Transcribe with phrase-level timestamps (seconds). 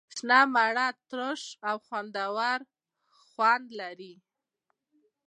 [0.15, 2.59] شنه مڼه ترش او خوندور
[3.31, 4.13] خوند لري.